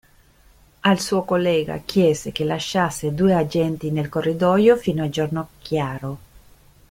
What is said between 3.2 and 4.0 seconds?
agenti